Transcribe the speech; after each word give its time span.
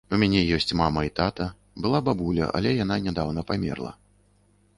У 0.15 0.17
мяне 0.21 0.39
ёсць 0.55 0.73
мама 0.79 1.03
і 1.09 1.11
тата, 1.19 1.47
была 1.83 1.99
бабуля, 2.07 2.49
але 2.61 2.69
яна 2.83 2.95
нядаўна 3.05 3.45
памерла. 3.53 3.95